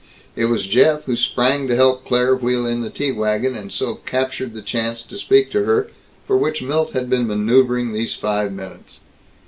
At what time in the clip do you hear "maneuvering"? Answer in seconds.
7.27-7.93